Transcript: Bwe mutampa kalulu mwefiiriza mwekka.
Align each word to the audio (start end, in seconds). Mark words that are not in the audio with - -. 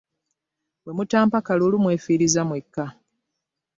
Bwe 0.83 0.91
mutampa 0.97 1.37
kalulu 1.47 1.77
mwefiiriza 1.83 2.41
mwekka. 2.47 2.85